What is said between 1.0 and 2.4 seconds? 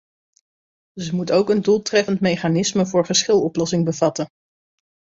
moet ook een doeltreffend